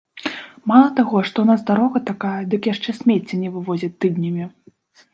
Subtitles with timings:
[0.71, 4.53] Мала таго, што ў нас дарога такая, дык яшчэ смецце не вывозяць тыднямі.